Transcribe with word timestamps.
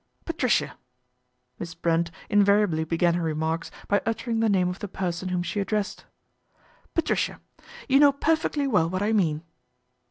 "Patricia." 0.25 0.79
Miss 1.59 1.75
Brent 1.75 2.09
invariably 2.27 2.83
began 2.85 3.13
her 3.13 3.21
remarks 3.23 3.69
by 3.87 4.01
uttering 4.03 4.39
the 4.39 4.49
name 4.49 4.67
of 4.67 4.79
the 4.79 4.87
person 4.87 5.29
whom 5.29 5.43
she 5.43 5.59
addressed." 5.59 6.05
Patricia, 6.95 7.39
you 7.87 7.99
know 7.99 8.11
perfectly 8.11 8.65
well 8.65 8.89
what 8.89 9.03
I 9.03 9.13
mean." 9.13 9.43